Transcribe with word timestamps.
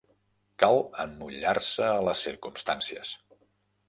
Cal 0.61 0.77
emmotllar-se 1.03 1.85
a 1.97 2.01
les 2.07 2.23
circumstàncies. 2.29 3.13